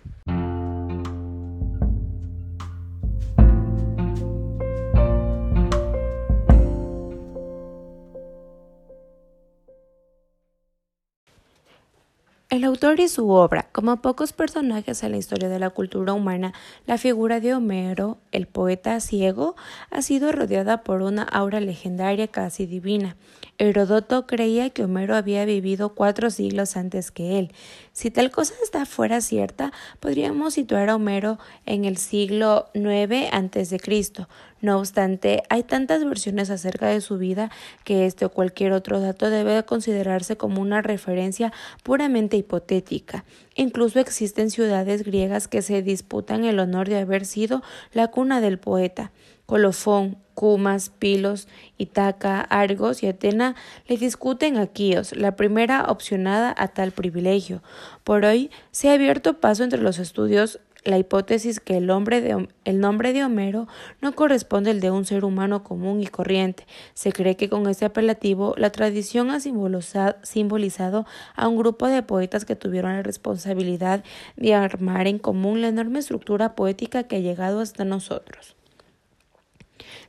El 12.56 12.64
autor 12.64 13.02
y 13.02 13.10
su 13.10 13.32
obra, 13.32 13.68
como 13.74 14.02
pocos 14.02 14.32
personajes 14.32 15.04
en 15.04 15.12
la 15.12 15.18
historia 15.18 15.50
de 15.50 15.60
la 15.60 15.72
cultura 15.72 16.14
humana, 16.14 16.54
la 16.86 16.98
figura 16.98 17.42
de 17.42 17.54
Homero, 17.54 18.18
el 18.32 18.46
poeta 18.48 19.00
ciego, 19.02 19.58
ha 19.92 20.02
sido 20.02 20.32
rodeada 20.32 20.82
por 20.82 21.02
una 21.02 21.24
aura 21.24 21.60
legendaria 21.60 22.28
casi 22.30 22.66
divina. 22.66 23.18
Herodoto 23.58 24.28
creía 24.28 24.70
que 24.70 24.84
Homero 24.84 25.16
había 25.16 25.46
vivido 25.46 25.96
cuatro 25.96 26.30
siglos 26.30 26.76
antes 26.76 27.12
que 27.12 27.40
él. 27.40 27.54
Si 27.94 28.12
tal 28.12 28.30
cosa 28.30 28.54
está 28.62 28.86
fuera 28.86 29.22
cierta, 29.22 29.72
podríamos 30.02 30.56
situar 30.56 30.90
a 30.90 30.96
Homero 30.96 31.40
en 31.66 31.86
el 31.86 31.96
siglo 31.96 32.68
IX 32.74 33.32
antes 33.32 33.70
de 33.70 33.80
Cristo. 33.80 34.28
No 34.60 34.80
obstante, 34.80 35.44
hay 35.50 35.64
tantas 35.64 36.04
versiones 36.04 36.50
acerca 36.50 36.88
de 36.88 37.00
su 37.00 37.18
vida 37.18 37.52
que 37.84 38.06
este 38.06 38.26
o 38.26 38.32
cualquier 38.32 38.74
otro 38.74 39.00
dato 39.00 39.30
debe 39.30 39.64
considerarse 39.64 40.38
como 40.38 40.62
una 40.62 40.82
referencia 40.82 41.54
puramente 41.84 42.36
hipotética. 42.36 43.24
Incluso 43.56 44.00
existen 44.00 44.50
ciudades 44.50 45.04
griegas 45.04 45.48
que 45.48 45.62
se 45.62 45.82
disputan 45.82 46.44
el 46.44 46.60
honor 46.60 46.90
de 46.90 47.00
haber 47.00 47.26
sido 47.26 47.64
la 47.94 48.08
cuna 48.08 48.42
del 48.42 48.60
poeta. 48.60 49.12
Colofón, 49.46 50.18
Cumas, 50.34 50.90
Pilos, 50.90 51.48
Itaca, 51.78 52.42
Argos 52.42 53.04
y 53.04 53.08
Atena 53.08 53.56
le 53.88 53.98
discuten 53.98 54.58
a 54.58 54.68
Quíos, 54.68 55.16
la 55.16 55.36
primera 55.36 55.86
opcionada 55.86 56.54
a 56.58 56.68
tal 56.68 56.92
privilegio. 56.92 57.64
Por 58.04 58.26
hoy 58.26 58.52
se 58.72 58.90
ha 58.90 58.94
abierto 58.94 59.40
paso 59.40 59.64
entre 59.64 59.82
los 59.82 60.00
estudios 60.00 60.60
la 60.86 61.00
hipótesis 61.00 61.60
que 61.60 61.78
el, 61.78 61.88
de, 61.88 62.48
el, 62.64 62.80
nombre 62.80 63.12
de 63.12 63.24
Homero 63.24 63.68
no 64.02 64.14
corresponde 64.14 64.70
al 64.70 64.80
de 64.80 64.92
un 64.92 65.04
ser 65.04 65.26
humano 65.26 65.64
común 65.64 66.02
y 66.02 66.08
corriente. 66.08 66.66
Se 66.94 67.12
cree 67.12 67.36
que 67.36 67.50
con 67.50 67.68
este 67.68 67.86
apelativo 67.86 68.54
la 68.58 68.72
tradición 68.72 69.32
ha 69.32 69.40
simbolizado 69.40 71.06
a 71.36 71.48
un 71.48 71.58
grupo 71.58 71.88
de 71.88 72.04
poetas 72.04 72.46
que 72.46 72.56
tuvieron 72.56 72.94
la 72.94 73.02
responsabilidad 73.02 74.04
de 74.38 74.54
armar 74.54 75.08
en 75.08 75.18
común 75.18 75.62
la 75.62 75.70
enorme 75.70 76.00
estructura 76.00 76.54
poética 76.54 77.04
que 77.04 77.16
ha 77.16 77.20
llegado 77.20 77.62
hasta 77.62 77.84
nosotros. 77.84 78.56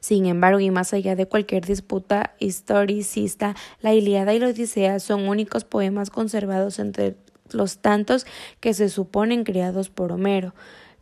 Sin 0.01 0.27
embargo, 0.27 0.61
y 0.61 0.71
más 0.71 0.93
allá 0.93 1.17
de 1.17 1.27
cualquier 1.27 1.65
disputa 1.65 2.35
historicista, 2.39 3.55
la 3.81 3.95
Ilíada 3.95 4.35
y 4.35 4.39
la 4.39 4.49
Odisea 4.49 5.01
son 5.01 5.29
únicos 5.29 5.65
poemas 5.65 6.11
conservados 6.11 6.79
entre 6.79 7.17
los 7.51 7.79
tantos 7.79 8.27
que 8.61 8.75
se 8.75 8.89
suponen 8.89 9.45
creados 9.45 9.89
por 9.89 10.13
Homero, 10.13 10.55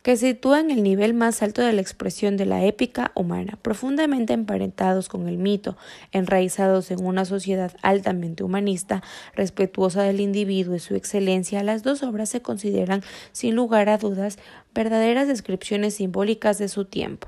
que 0.05 0.17
sitúan 0.17 0.69
el 0.69 0.83
nivel 0.83 1.15
más 1.15 1.41
alto 1.41 1.63
de 1.63 1.73
la 1.73 1.81
expresión 1.81 2.37
de 2.37 2.45
la 2.45 2.63
épica 2.63 3.11
humana, 3.15 3.57
profundamente 3.63 4.33
emparentados 4.33 5.09
con 5.09 5.27
el 5.27 5.39
mito, 5.39 5.77
enraizados 6.11 6.91
en 6.91 7.03
una 7.03 7.25
sociedad 7.25 7.75
altamente 7.81 8.43
humanista, 8.43 9.01
respetuosa 9.33 10.03
del 10.03 10.19
individuo 10.19 10.75
y 10.75 10.79
su 10.79 10.93
excelencia, 10.93 11.63
las 11.63 11.81
dos 11.81 12.03
obras 12.03 12.29
se 12.29 12.43
consideran, 12.43 13.01
sin 13.31 13.55
lugar 13.55 13.89
a 13.89 13.97
dudas, 13.97 14.37
verdaderas 14.75 15.27
descripciones 15.27 15.95
simbólicas 15.95 16.59
de 16.59 16.67
su 16.67 16.85
tiempo. 16.85 17.27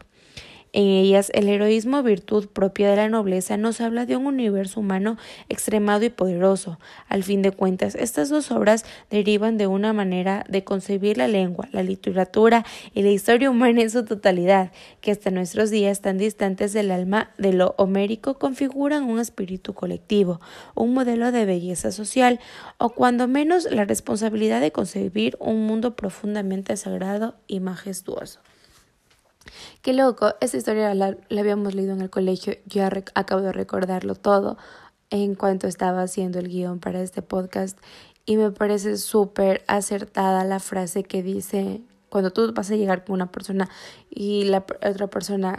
En 0.78 0.86
ellas, 0.86 1.32
el 1.34 1.50
heroísmo, 1.50 2.04
virtud 2.04 2.50
propia 2.50 2.92
de 2.92 2.98
la 2.98 3.10
nobleza, 3.10 3.58
nos 3.58 3.82
habla 3.82 4.06
de 4.06 4.16
un 4.16 4.28
universo 4.28 4.80
humano 4.80 5.18
extremado 5.50 6.06
y 6.06 6.12
poderoso. 6.12 6.78
Al 7.10 7.24
fin 7.24 7.42
de 7.42 7.50
cuentas, 7.50 7.96
estas 7.96 8.30
dos 8.30 8.52
obras 8.52 8.86
derivan 9.10 9.58
de 9.58 9.66
una 9.66 9.92
manera 9.92 10.46
de 10.48 10.64
concebir 10.64 11.18
la 11.18 11.28
lengua, 11.28 11.68
la 11.72 11.82
literatura 11.82 12.64
y 12.94 13.02
la 13.02 13.10
historia 13.10 13.50
humana 13.50 13.82
en 13.82 13.90
su 13.90 14.06
totalidad, 14.06 14.72
que 15.02 15.10
hasta 15.10 15.32
nuestros 15.32 15.72
días 15.72 16.02
tan 16.02 16.20
distantes 16.20 16.74
del 16.74 16.92
alma 16.92 17.32
de 17.40 17.54
lo 17.54 17.74
homérico 17.80 18.38
configuran 18.38 19.06
un 19.06 19.20
espíritu 19.20 19.74
colectivo, 19.74 20.40
un 20.76 20.94
modelo 20.94 21.32
de 21.32 21.46
belleza 21.46 21.92
social, 21.92 22.40
o 22.78 22.90
cuando 22.90 23.28
menos 23.28 23.68
la 23.72 23.86
responsabilidad 23.86 24.62
de 24.62 24.72
concebir 24.72 25.38
un 25.40 25.66
mundo 25.66 25.96
profundamente 25.96 26.78
sagrado 26.78 27.34
y 27.48 27.62
majestuoso. 27.62 28.42
Qué 29.82 29.94
loco, 29.94 30.34
esta 30.42 30.58
historia 30.58 30.94
la, 30.94 31.18
habíamos 31.32 31.76
leído 31.76 31.94
en 31.94 32.02
el 32.02 32.10
colegio, 32.10 32.56
yo 32.66 32.84
acabo 33.16 33.42
de 33.42 33.52
recordarlo 33.52 34.16
todo 34.16 34.58
en 35.10 35.36
cuanto 35.36 35.68
estaba 35.68 36.02
haciendo 36.02 36.40
el 36.40 36.50
guion 36.50 36.80
para 36.80 37.02
este 37.02 37.22
podcast 37.22 37.78
y 38.26 38.38
me 38.38 38.52
parece 38.52 38.98
súper 38.98 39.64
acertada 39.68 40.44
la 40.44 40.60
frase 40.60 41.04
que 41.04 41.24
dice 41.24 41.82
cuando 42.10 42.32
tú 42.32 42.54
vas 42.54 42.70
a 42.72 42.76
llegar 42.76 43.06
con 43.06 43.14
una 43.14 43.32
persona 43.32 43.70
y 44.10 44.44
la 44.46 44.66
otra 44.86 45.08
persona 45.08 45.58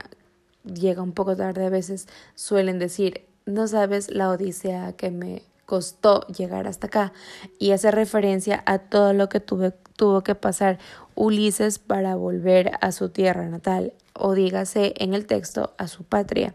llega 0.64 1.02
un 1.02 1.12
poco 1.12 1.34
tarde 1.34 1.64
a 1.64 1.70
veces 1.70 2.08
suelen 2.34 2.78
decir 2.78 3.24
no 3.46 3.66
sabes 3.66 4.10
la 4.10 4.28
odisea 4.28 4.92
que 4.92 5.10
me 5.10 5.42
costó 5.68 6.26
llegar 6.28 6.66
hasta 6.66 6.86
acá 6.86 7.12
y 7.58 7.72
hace 7.72 7.90
referencia 7.90 8.62
a 8.64 8.78
todo 8.78 9.12
lo 9.12 9.28
que 9.28 9.40
tuve, 9.40 9.72
tuvo 9.96 10.22
que 10.22 10.34
pasar 10.34 10.78
Ulises 11.18 11.80
para 11.80 12.14
volver 12.14 12.72
a 12.80 12.92
su 12.92 13.08
tierra 13.08 13.48
natal 13.48 13.92
o 14.12 14.34
dígase 14.34 14.94
en 14.98 15.14
el 15.14 15.26
texto 15.26 15.74
a 15.76 15.88
su 15.88 16.04
patria. 16.04 16.54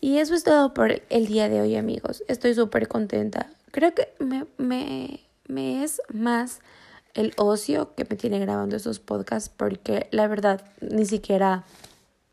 Y 0.00 0.18
eso 0.18 0.34
es 0.34 0.44
todo 0.44 0.72
por 0.72 1.02
el 1.10 1.26
día 1.26 1.48
de 1.48 1.60
hoy 1.60 1.74
amigos. 1.74 2.22
Estoy 2.28 2.54
súper 2.54 2.86
contenta. 2.86 3.50
Creo 3.72 3.92
que 3.92 4.08
me, 4.20 4.46
me, 4.56 5.20
me 5.48 5.82
es 5.82 6.00
más 6.12 6.60
el 7.14 7.32
ocio 7.36 7.94
que 7.96 8.06
me 8.08 8.16
tiene 8.16 8.38
grabando 8.38 8.76
estos 8.76 9.00
podcasts 9.00 9.48
porque 9.48 10.06
la 10.12 10.28
verdad 10.28 10.64
ni 10.80 11.04
siquiera 11.04 11.64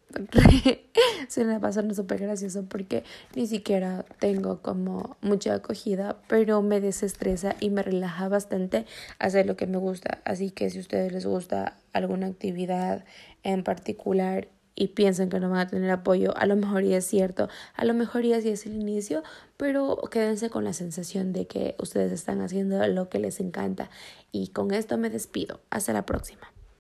se 1.28 1.46
me 1.46 1.60
pasando 1.60 1.94
súper 1.94 2.22
gracioso 2.22 2.66
porque 2.66 3.04
ni 3.36 3.48
siquiera 3.48 4.06
tengo 4.20 4.62
como 4.62 5.18
mucha 5.22 5.54
acogida, 5.54 6.18
pero 6.28 6.62
me 6.62 6.82
desestresa 6.82 7.56
y 7.60 7.70
me 7.70 7.84
relaja 7.84 8.28
bastante 8.28 8.86
hacer 9.20 9.46
lo 9.46 9.56
que 9.56 9.68
me 9.68 9.78
gusta. 9.78 10.20
Así 10.26 10.52
que 10.52 10.70
si 10.70 10.80
a 10.80 10.82
ustedes 10.82 11.12
les 11.12 11.26
gusta 11.26 11.78
alguna 11.94 12.28
actividad 12.28 13.06
en 13.44 13.64
particular 13.64 14.48
y 14.76 14.90
piensan 14.90 15.30
que 15.30 15.40
no 15.40 15.50
van 15.50 15.60
a 15.60 15.68
tener 15.68 15.92
apoyo, 15.92 16.36
a 16.38 16.46
lo 16.46 16.56
mejor 16.56 16.84
ya 16.84 16.98
es 16.98 17.06
cierto, 17.06 17.50
a 17.76 17.86
lo 17.86 17.94
mejor 17.94 18.24
ya 18.24 18.42
sí 18.42 18.50
es 18.50 18.66
el 18.66 18.76
inicio, 18.76 19.24
pero 19.58 19.98
quédense 20.10 20.50
con 20.50 20.64
la 20.64 20.74
sensación 20.74 21.34
de 21.34 21.48
que 21.48 21.76
ustedes 21.80 22.12
están 22.12 22.42
haciendo 22.42 22.86
lo 22.88 23.10
que 23.10 23.20
les 23.20 23.40
encanta. 23.40 23.90
Y 24.32 24.50
con 24.50 24.74
esto 24.74 24.98
me 24.98 25.10
despido. 25.10 25.60
Hasta 25.70 25.92
la 25.92 26.06
próxima. 26.06 26.52